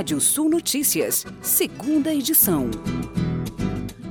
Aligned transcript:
Rádio 0.00 0.18
Sul 0.18 0.48
Notícias, 0.48 1.26
segunda 1.42 2.10
edição. 2.10 2.70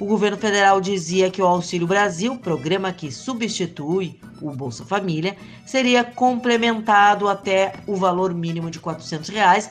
o 0.00 0.06
governo 0.06 0.36
federal 0.36 0.80
dizia 0.80 1.30
que 1.30 1.40
o 1.40 1.46
Auxílio 1.46 1.86
Brasil, 1.86 2.36
programa 2.36 2.92
que 2.92 3.12
substitui 3.12 4.18
o 4.40 4.50
Bolsa 4.50 4.84
Família, 4.84 5.36
seria 5.64 6.02
complementado 6.02 7.28
até 7.28 7.74
o 7.86 7.94
valor 7.94 8.34
mínimo 8.34 8.70
de 8.70 8.80
400 8.80 9.28
reais 9.30 9.70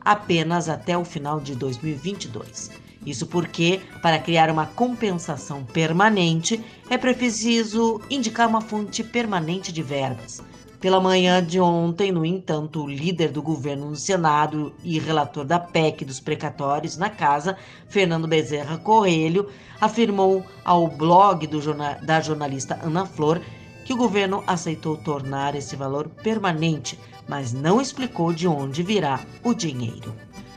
apenas 0.00 0.68
até 0.68 0.98
o 0.98 1.04
final 1.04 1.40
de 1.40 1.54
2022. 1.54 2.81
Isso 3.04 3.26
porque, 3.26 3.80
para 4.00 4.18
criar 4.18 4.50
uma 4.50 4.66
compensação 4.66 5.64
permanente, 5.64 6.62
é 6.88 6.96
preciso 6.96 8.00
indicar 8.08 8.48
uma 8.48 8.60
fonte 8.60 9.02
permanente 9.02 9.72
de 9.72 9.82
verbas. 9.82 10.42
Pela 10.80 11.00
manhã 11.00 11.44
de 11.44 11.60
ontem, 11.60 12.10
no 12.10 12.24
entanto, 12.24 12.82
o 12.82 12.88
líder 12.88 13.30
do 13.30 13.40
governo 13.40 13.90
no 13.90 13.96
Senado 13.96 14.72
e 14.82 14.98
relator 14.98 15.44
da 15.44 15.58
PEC 15.58 16.04
dos 16.04 16.18
precatórios 16.18 16.96
na 16.96 17.08
casa, 17.08 17.56
Fernando 17.88 18.26
Bezerra 18.26 18.78
Correlho, 18.78 19.48
afirmou 19.80 20.44
ao 20.64 20.88
blog 20.88 21.48
jornal, 21.60 21.96
da 22.02 22.20
jornalista 22.20 22.80
Ana 22.82 23.06
Flor 23.06 23.40
que 23.84 23.92
o 23.92 23.96
governo 23.96 24.42
aceitou 24.46 24.96
tornar 24.96 25.54
esse 25.54 25.76
valor 25.76 26.08
permanente, 26.08 26.98
mas 27.28 27.52
não 27.52 27.80
explicou 27.80 28.32
de 28.32 28.46
onde 28.48 28.82
virá 28.82 29.20
o 29.42 29.54
dinheiro. 29.54 30.14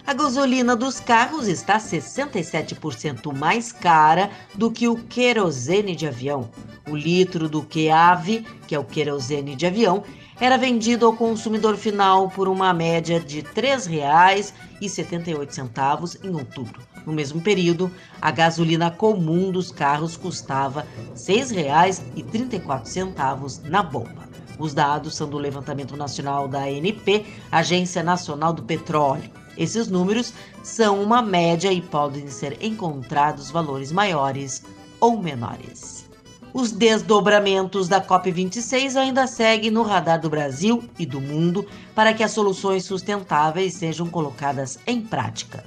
A 0.08 0.14
gasolina 0.14 0.76
dos 0.76 1.00
carros 1.00 1.48
está 1.48 1.80
67% 1.80 3.36
mais 3.36 3.72
cara 3.72 4.30
do 4.54 4.70
que 4.70 4.88
o 4.88 4.98
querosene 4.98 5.96
de 5.96 6.06
avião. 6.06 6.48
O 6.88 6.96
litro 6.96 7.50
do 7.50 7.64
QAV, 7.64 8.46
que 8.68 8.76
é 8.76 8.80
o 8.80 8.84
querosene 8.84 9.56
de 9.56 9.66
avião, 9.66 10.04
era 10.40 10.60
vendido 10.60 11.08
ao 11.08 11.16
consumidor 11.16 11.76
final 11.76 12.30
por 12.30 12.48
uma 12.48 12.72
média 12.72 13.20
de 13.20 13.40
R$ 13.40 13.48
3,78 13.56 16.24
em 16.24 16.36
outubro. 16.36 16.84
No 17.04 17.12
mesmo 17.12 17.42
período, 17.42 17.92
a 18.22 18.30
gasolina 18.30 18.92
comum 18.92 19.52
dos 19.52 19.72
carros 19.72 20.16
custava 20.16 20.82
R$ 20.82 21.16
6,34 21.16 23.64
na 23.64 23.82
bomba. 23.82 24.30
Os 24.60 24.72
dados 24.72 25.16
são 25.16 25.28
do 25.28 25.40
levantamento 25.40 25.98
nacional 25.98 26.48
da 26.48 26.66
ANP, 26.66 27.26
Agência 27.52 28.04
Nacional 28.04 28.54
do 28.54 28.62
Petróleo. 28.62 29.32
Esses 29.58 29.88
números 29.88 30.34
são 30.64 31.02
uma 31.02 31.22
média 31.22 31.72
e 31.72 31.82
podem 31.82 32.28
ser 32.28 32.58
encontrados 32.62 33.52
valores 33.52 33.92
maiores 33.92 34.64
ou 35.00 35.22
menores. 35.22 36.06
Os 36.54 36.72
desdobramentos 36.72 37.90
da 37.90 38.02
COP26 38.02 38.96
ainda 38.96 39.28
seguem 39.28 39.70
no 39.70 39.84
radar 39.84 40.22
do 40.22 40.30
Brasil 40.30 40.84
e 40.98 41.06
do 41.06 41.20
mundo 41.20 41.68
para 41.94 42.14
que 42.14 42.24
as 42.24 42.32
soluções 42.32 42.86
sustentáveis 42.86 43.74
sejam 43.74 44.08
colocadas 44.08 44.80
em 44.88 45.02
prática. 45.02 45.66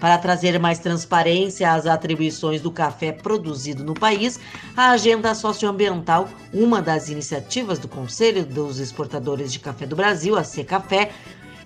Para 0.00 0.16
trazer 0.16 0.56
mais 0.60 0.78
transparência 0.78 1.72
às 1.72 1.86
atribuições 1.86 2.60
do 2.60 2.70
café 2.70 3.10
produzido 3.10 3.82
no 3.82 3.94
país, 3.94 4.38
a 4.76 4.90
Agenda 4.90 5.34
Socioambiental, 5.34 6.28
uma 6.54 6.80
das 6.80 7.08
iniciativas 7.08 7.80
do 7.80 7.88
Conselho 7.88 8.46
dos 8.46 8.78
Exportadores 8.78 9.52
de 9.52 9.58
Café 9.58 9.86
do 9.86 9.96
Brasil, 9.96 10.36
a 10.36 10.44
Secafé, 10.44 11.10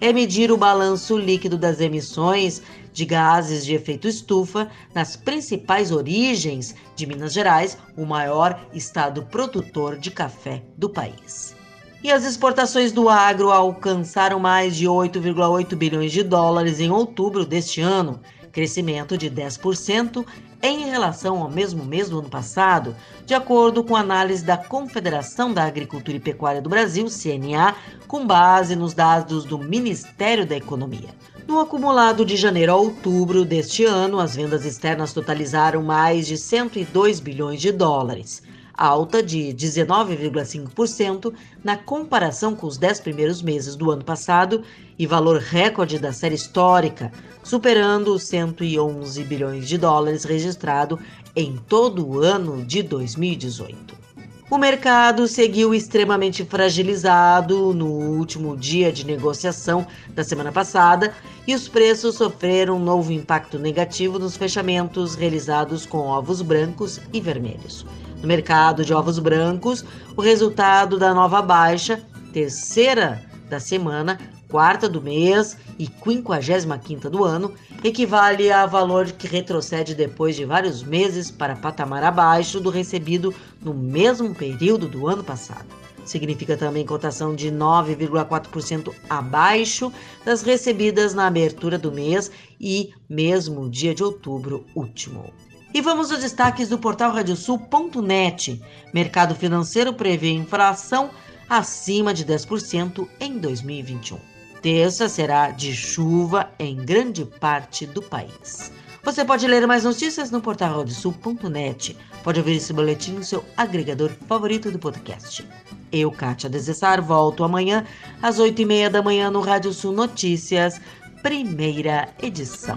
é 0.03 0.13
medir 0.13 0.51
o 0.51 0.57
balanço 0.57 1.17
líquido 1.17 1.57
das 1.57 1.81
emissões 1.81 2.61
de 2.93 3.05
gases 3.05 3.65
de 3.65 3.73
efeito 3.73 4.09
estufa 4.09 4.69
nas 4.93 5.15
principais 5.15 5.93
origens 5.93 6.75
de 6.97 7.07
Minas 7.07 7.33
Gerais, 7.33 7.79
o 7.97 8.05
maior 8.05 8.67
estado 8.75 9.23
produtor 9.23 9.97
de 9.97 10.11
café 10.11 10.65
do 10.77 10.91
país. 10.91 11.55
E 12.03 12.11
as 12.11 12.25
exportações 12.25 12.91
do 12.91 13.09
agro 13.09 13.53
alcançaram 13.53 14.41
mais 14.41 14.75
de 14.75 14.87
8,8 14.87 15.77
bilhões 15.77 16.11
de 16.11 16.25
dólares 16.25 16.81
em 16.81 16.91
outubro 16.91 17.47
deste 17.47 17.81
ano, 17.81 18.21
crescimento 18.51 19.17
de 19.17 19.31
10% 19.31 20.27
em 20.63 20.89
relação 20.89 21.43
ao 21.43 21.51
mesmo 21.51 21.85
mês 21.85 22.09
do 22.09 22.21
ano 22.21 22.29
passado, 22.29 22.95
de 23.27 23.35
acordo 23.35 23.83
com 23.83 23.97
análise 23.97 24.45
da 24.45 24.57
Confederação 24.57 25.53
da 25.53 25.65
Agricultura 25.65 26.17
e 26.17 26.21
Pecuária 26.21 26.63
do 26.63 26.71
Brasil, 26.71 27.07
CNA, 27.07 27.75
com 28.07 28.25
base 28.25 28.77
nos 28.77 28.95
dados 28.95 29.45
do 29.45 29.59
Ministério 29.59 30.47
da 30.47 30.57
Economia. 30.57 31.09
No 31.49 31.59
acumulado 31.59 32.25
de 32.25 32.37
janeiro 32.37 32.73
a 32.73 32.77
outubro 32.77 33.45
deste 33.45 33.85
ano, 33.85 34.21
as 34.21 34.37
vendas 34.37 34.65
externas 34.65 35.13
totalizaram 35.13 35.83
mais 35.83 36.29
de 36.29 36.39
102 36.39 37.19
bilhões 37.19 37.61
de 37.61 37.73
dólares 37.73 38.43
alta 38.83 39.23
de 39.23 39.55
19,5% 39.55 41.33
na 41.63 41.77
comparação 41.77 42.57
com 42.57 42.67
os 42.67 42.77
10 42.77 43.01
primeiros 43.01 43.41
meses 43.41 43.77
do 43.77 43.93
ano 43.93 44.03
passado 44.03 44.65
e 44.99 45.07
valor 45.07 45.39
recorde 45.39 46.01
da 46.01 46.13
série 46.13 46.35
histórica, 46.35 47.13
superando 47.45 48.13
os 48.13 48.25
111 48.25 49.23
bilhões 49.23 49.69
de 49.69 49.79
dólares 49.79 50.25
registrado 50.25 50.99
em 51.37 51.57
todo 51.69 52.05
o 52.05 52.19
ano 52.19 52.65
de 52.65 52.83
2018. 52.83 54.03
O 54.51 54.59
mercado 54.59 55.27
seguiu 55.29 55.73
extremamente 55.73 56.45
fragilizado 56.45 57.73
no 57.73 57.87
último 57.87 58.57
dia 58.57 58.93
de 58.93 59.07
negociação 59.07 59.87
da 60.11 60.23
semana 60.25 60.53
passada 60.53 61.15
e 61.47 61.55
os 61.55 61.69
preços 61.69 62.17
sofreram 62.17 62.77
um 62.77 62.85
novo 62.85 63.13
impacto 63.13 63.59
negativo 63.59 64.19
nos 64.19 64.37
fechamentos 64.37 65.15
realizados 65.15 65.87
com 65.87 66.01
ovos 66.01 66.43
brancos 66.43 67.01
e 67.13 67.21
vermelhos. 67.21 67.87
No 68.23 68.29
mercado 68.29 68.85
de 68.85 68.95
ovos 68.95 69.19
brancos, 69.19 69.85
o 70.17 70.23
resultado 70.23 70.97
da 70.97 71.13
nova 71.13 71.43
baixa, 71.43 72.01
terceira 72.33 73.21
da 73.51 73.59
semana, 73.59 74.17
quarta 74.49 74.89
do 74.89 75.03
mês 75.03 75.59
e 75.77 75.87
55 75.87 77.11
do 77.11 77.25
ano 77.25 77.53
equivale 77.83 78.53
a 78.53 78.65
valor 78.65 79.11
que 79.11 79.27
retrocede 79.27 79.93
depois 79.93 80.37
de 80.37 80.45
vários 80.45 80.85
meses 80.85 81.33
para 81.33 81.57
patamar 81.57 82.05
abaixo 82.05 82.61
do 82.61 82.71
recebido 82.71 83.35
no 83.61 83.75
mesmo 83.75 84.33
período 84.33 84.87
do 84.87 85.09
ano 85.09 85.25
passado. 85.25 85.67
Significa 86.05 86.57
também 86.57 86.87
cotação 86.87 87.35
de 87.35 87.51
9,4% 87.51 88.95
abaixo 89.11 89.93
das 90.25 90.43
recebidas 90.43 91.13
na 91.13 91.27
abertura 91.27 91.77
do 91.77 91.91
mês 91.91 92.31
e 92.61 92.93
mesmo 93.09 93.69
dia 93.69 93.93
de 93.93 94.05
outubro 94.05 94.65
último. 94.77 95.33
E 95.75 95.81
vamos 95.81 96.11
aos 96.11 96.21
destaques 96.21 96.69
do 96.69 96.79
portal 96.79 97.13
radiosul.net. 97.13 98.61
Mercado 98.93 99.35
financeiro 99.35 99.95
prevê 99.95 100.31
inflação 100.31 101.11
acima 101.49 102.13
de 102.13 102.27
10% 102.27 103.09
em 103.19 103.39
2021. 103.39 104.19
Terça 104.61 105.09
será 105.09 105.51
de 105.51 105.75
chuva 105.75 106.51
em 106.59 106.77
grande 106.77 107.25
parte 107.25 107.87
do 107.87 108.03
país. 108.03 108.71
Você 109.03 109.25
pode 109.25 109.47
ler 109.49 109.67
mais 109.67 109.85
notícias 109.85 110.31
no 110.31 110.41
portal 110.41 110.79
radiosul.net. 110.79 111.97
Pode 112.23 112.39
ouvir 112.39 112.57
esse 112.57 112.73
boletim 112.73 113.13
no 113.13 113.25
seu 113.25 113.45
agregador 113.57 114.11
favorito 114.29 114.71
do 114.71 114.79
podcast. 114.79 115.45
Eu, 115.91 116.11
Kátia 116.11 116.51
Desessar, 116.51 117.03
volto 117.03 117.45
amanhã 117.45 117.85
às 118.21 118.39
8h30 118.39 118.91
da 118.91 119.03
manhã 119.03 119.31
no 119.31 119.41
Rádio 119.41 119.73
Sul 119.73 119.93
Notícias, 119.93 120.81
primeira 121.23 122.09
edição. 122.23 122.77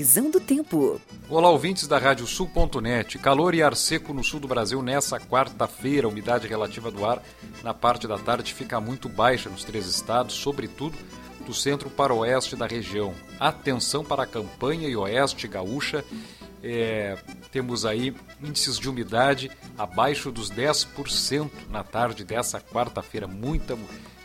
Previsão 0.00 0.30
do 0.30 0.40
tempo. 0.40 0.98
Olá, 1.28 1.50
ouvintes 1.50 1.86
da 1.86 1.98
Rádio 1.98 2.26
Sul.net. 2.26 3.18
Calor 3.18 3.54
e 3.54 3.62
ar 3.62 3.76
seco 3.76 4.14
no 4.14 4.24
sul 4.24 4.40
do 4.40 4.48
Brasil 4.48 4.80
nessa 4.80 5.20
quarta-feira. 5.20 6.06
A 6.06 6.10
umidade 6.10 6.48
relativa 6.48 6.90
do 6.90 7.04
ar 7.04 7.22
na 7.62 7.74
parte 7.74 8.08
da 8.08 8.16
tarde 8.16 8.54
fica 8.54 8.80
muito 8.80 9.10
baixa 9.10 9.50
nos 9.50 9.62
três 9.62 9.84
estados, 9.86 10.36
sobretudo 10.36 10.96
do 11.44 11.52
centro 11.52 11.90
para 11.90 12.14
oeste 12.14 12.56
da 12.56 12.66
região. 12.66 13.14
Atenção 13.38 14.02
para 14.02 14.22
a 14.22 14.26
campanha 14.26 14.88
e 14.88 14.96
oeste 14.96 15.46
gaúcha. 15.46 16.02
É, 16.64 17.18
temos 17.52 17.84
aí 17.84 18.14
índices 18.42 18.78
de 18.78 18.88
umidade 18.88 19.50
abaixo 19.76 20.32
dos 20.32 20.50
10% 20.50 21.50
na 21.68 21.84
tarde 21.84 22.24
dessa 22.24 22.58
quarta-feira. 22.58 23.26
Muita, 23.26 23.76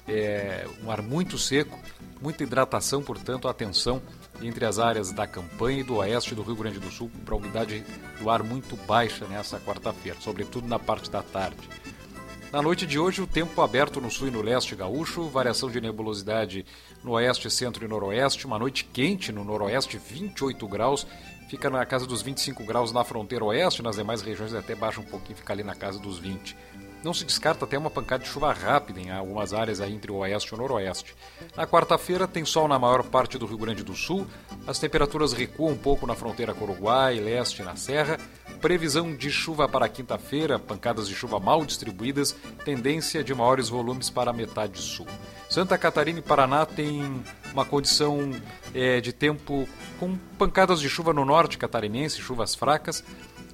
é, 0.08 0.66
um 0.82 0.90
ar 0.90 1.02
muito 1.02 1.38
seco, 1.38 1.78
muita 2.22 2.44
hidratação, 2.44 3.04
portanto, 3.04 3.50
atenção 3.50 4.02
entre 4.42 4.66
as 4.66 4.80
áreas 4.80 5.12
da 5.12 5.26
campanha 5.26 5.80
e 5.80 5.84
do 5.84 5.96
oeste 5.96 6.36
do 6.36 6.44
Rio 6.44 6.56
Grande 6.56 6.80
do 6.80 6.92
Sul 6.92 7.10
para 7.24 7.36
umidade 7.36 7.84
do 8.20 8.30
ar 8.30 8.44
muito 8.44 8.76
baixa 8.86 9.26
nessa 9.28 9.60
quarta-feira, 9.60 10.18
sobretudo 10.22 10.68
na 10.68 10.80
parte 10.80 11.10
da 11.10 11.22
tarde. 11.22 11.68
Na 12.52 12.62
noite 12.62 12.86
de 12.86 12.98
hoje, 12.98 13.22
o 13.22 13.28
tempo 13.28 13.62
aberto 13.62 14.00
no 14.00 14.10
sul 14.10 14.30
e 14.30 14.32
no 14.32 14.42
leste 14.42 14.76
gaúcho, 14.76 15.28
variação 15.28 15.70
de 15.70 15.82
nebulosidade 15.82 16.66
no 17.04 17.12
oeste, 17.12 17.52
centro 17.52 17.84
e 17.84 17.88
noroeste, 17.88 18.46
uma 18.46 18.58
noite 18.58 18.86
quente 18.86 19.32
no 19.32 19.44
noroeste, 19.44 19.98
28 19.98 20.66
graus, 20.68 21.06
fica 21.50 21.70
na 21.70 21.86
casa 21.86 22.06
dos 22.06 22.22
25 22.22 22.64
graus 22.64 22.94
na 22.94 23.04
fronteira 23.04 23.44
oeste, 23.44 23.82
nas 23.82 23.98
demais 23.98 24.22
regiões 24.22 24.54
até 24.54 24.74
baixa 24.74 25.02
um 25.02 25.04
pouquinho, 25.04 25.38
fica 25.38 25.52
ali 25.52 25.64
na 25.64 25.76
casa 25.76 26.00
dos 26.00 26.18
20. 26.18 26.56
Não 27.06 27.14
se 27.14 27.24
descarta 27.24 27.66
até 27.66 27.78
uma 27.78 27.92
pancada 27.92 28.24
de 28.24 28.30
chuva 28.32 28.52
rápida 28.52 29.00
em 29.00 29.12
algumas 29.12 29.54
áreas 29.54 29.80
aí 29.80 29.94
entre 29.94 30.12
o 30.12 30.16
oeste 30.16 30.52
e 30.52 30.56
o 30.56 30.58
noroeste. 30.58 31.16
Na 31.56 31.68
quarta-feira 31.68 32.28
tem 32.28 32.44
sol 32.44 32.68
na 32.68 32.80
maior 32.80 33.04
parte 33.04 33.38
do 33.38 33.46
Rio 33.46 33.60
Grande 33.60 33.84
do 33.84 33.94
Sul, 33.94 34.26
as 34.66 34.80
temperaturas 34.80 35.32
recuam 35.32 35.74
um 35.74 35.78
pouco 35.78 36.08
na 36.08 36.16
fronteira 36.16 36.52
com 36.56 36.66
o 36.66 36.68
Uruguai, 36.68 37.20
leste 37.20 37.62
na 37.62 37.76
Serra. 37.76 38.18
Previsão 38.60 39.16
de 39.16 39.30
chuva 39.30 39.70
para 39.70 39.88
quinta-feira, 39.88 40.58
pancadas 40.58 41.08
de 41.08 41.14
chuva 41.14 41.40
mal 41.40 41.64
distribuídas, 41.64 42.36
tendência 42.64 43.24
de 43.24 43.36
maiores 43.36 43.70
volumes 43.70 44.10
para 44.10 44.32
a 44.32 44.34
metade 44.34 44.82
sul. 44.82 45.06
Santa 45.48 45.78
Catarina 45.78 46.18
e 46.18 46.24
Paraná 46.24 46.66
têm 46.66 47.24
uma 47.54 47.64
condição 47.64 48.32
é, 48.74 49.00
de 49.00 49.14
tempo 49.14 49.70
com 50.00 50.18
pancadas 50.40 50.80
de 50.80 50.90
chuva 50.90 51.14
no 51.14 51.24
norte 51.24 51.56
catarinense, 51.56 52.20
chuvas 52.20 52.56
fracas, 52.56 53.04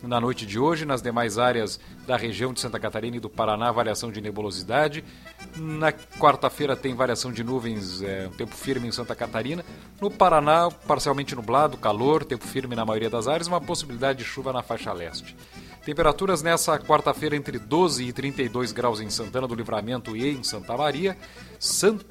na 0.03 0.19
noite 0.19 0.45
de 0.45 0.59
hoje. 0.59 0.85
Nas 0.85 1.01
demais 1.01 1.37
áreas 1.37 1.79
da 2.05 2.17
região 2.17 2.53
de 2.53 2.59
Santa 2.59 2.79
Catarina 2.79 3.17
e 3.17 3.19
do 3.19 3.29
Paraná, 3.29 3.71
variação 3.71 4.11
de 4.11 4.21
nebulosidade. 4.21 5.03
Na 5.55 5.91
quarta-feira 5.91 6.75
tem 6.75 6.95
variação 6.95 7.31
de 7.31 7.43
nuvens, 7.43 8.01
é, 8.01 8.29
tempo 8.37 8.55
firme 8.55 8.87
em 8.87 8.91
Santa 8.91 9.15
Catarina. 9.15 9.63
No 9.99 10.09
Paraná, 10.09 10.69
parcialmente 10.87 11.35
nublado, 11.35 11.77
calor, 11.77 12.23
tempo 12.23 12.45
firme 12.45 12.75
na 12.75 12.85
maioria 12.85 13.09
das 13.09 13.27
áreas, 13.27 13.47
uma 13.47 13.61
possibilidade 13.61 14.19
de 14.19 14.25
chuva 14.25 14.51
na 14.51 14.61
faixa 14.61 14.91
leste. 14.93 15.35
Temperaturas 15.83 16.43
nessa 16.43 16.77
quarta-feira 16.77 17.35
entre 17.35 17.57
12 17.57 18.03
e 18.03 18.13
32 18.13 18.71
graus 18.71 19.01
em 19.01 19.09
Santana 19.09 19.47
do 19.47 19.55
Livramento 19.55 20.15
e 20.15 20.29
em 20.29 20.43
Santa 20.43 20.77
Maria. 20.77 21.17
Santo 21.59 22.05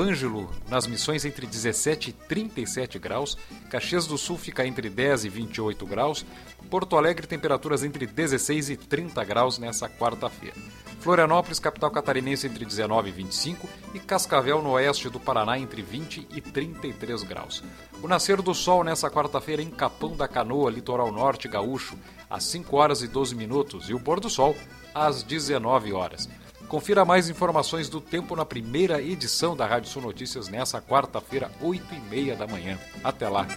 Ângelo, 0.00 0.50
nas 0.68 0.88
missões, 0.88 1.24
entre 1.24 1.46
17 1.46 2.10
e 2.10 2.12
37 2.12 2.98
graus. 2.98 3.38
Caxias 3.70 4.08
do 4.08 4.18
Sul 4.18 4.36
fica 4.36 4.66
entre 4.66 4.90
10 4.90 5.26
e 5.26 5.28
28 5.28 5.86
graus. 5.86 6.26
Porto 6.68 6.96
Alegre, 6.96 7.26
temperaturas 7.26 7.84
entre 7.84 8.06
16 8.06 8.70
e 8.70 8.76
30 8.76 9.22
graus 9.22 9.56
nessa 9.56 9.88
quarta-feira. 9.88 10.56
Florianópolis, 11.02 11.58
capital 11.58 11.90
catarinense, 11.90 12.46
entre 12.46 12.64
19 12.64 13.08
e 13.08 13.12
25 13.12 13.68
e 13.92 13.98
Cascavel, 13.98 14.62
no 14.62 14.70
oeste 14.70 15.08
do 15.08 15.18
Paraná, 15.18 15.58
entre 15.58 15.82
20 15.82 16.28
e 16.32 16.40
33 16.40 17.24
graus. 17.24 17.64
O 18.00 18.06
nascer 18.06 18.40
do 18.40 18.54
sol 18.54 18.84
nessa 18.84 19.10
quarta-feira 19.10 19.60
em 19.60 19.68
Capão 19.68 20.16
da 20.16 20.28
Canoa, 20.28 20.70
litoral 20.70 21.10
norte 21.10 21.48
gaúcho, 21.48 21.98
às 22.30 22.44
5 22.44 22.76
horas 22.76 23.02
e 23.02 23.08
12 23.08 23.34
minutos 23.34 23.90
e 23.90 23.94
o 23.94 23.98
pôr 23.98 24.20
do 24.20 24.30
sol 24.30 24.54
às 24.94 25.24
19 25.24 25.92
horas. 25.92 26.28
Confira 26.68 27.04
mais 27.04 27.28
informações 27.28 27.88
do 27.88 28.00
tempo 28.00 28.36
na 28.36 28.44
primeira 28.44 29.02
edição 29.02 29.56
da 29.56 29.66
Rádio 29.66 29.90
Sul 29.90 30.02
Notícias 30.02 30.48
nessa 30.48 30.80
quarta-feira, 30.80 31.50
8 31.60 31.84
e 31.94 32.00
meia 32.08 32.36
da 32.36 32.46
manhã. 32.46 32.78
Até 33.02 33.28
lá! 33.28 33.48